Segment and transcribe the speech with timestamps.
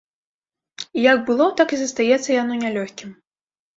[1.01, 3.09] І як было, так і застаецца яно нялёгкім.